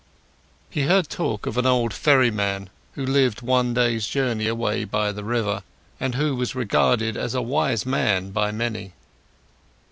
He 0.71 0.81
heard 0.85 1.09
talk 1.09 1.45
of 1.45 1.59
an 1.59 1.67
old 1.67 1.93
ferryman, 1.93 2.71
who 2.93 3.05
lived 3.05 3.43
one 3.43 3.75
day's 3.75 4.07
journey 4.07 4.47
away 4.47 4.83
by 4.83 5.11
the 5.11 5.23
river, 5.23 5.61
and 5.99 6.15
who 6.15 6.35
was 6.35 6.55
regarded 6.55 7.15
as 7.15 7.35
a 7.35 7.41
wise 7.43 7.85
man 7.85 8.31
by 8.31 8.51
many. 8.51 8.93